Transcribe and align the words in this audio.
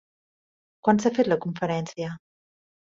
Quan 0.87 1.03
s'ha 1.05 1.13
fet 1.19 1.31
la 1.31 1.39
conferència? 1.47 2.13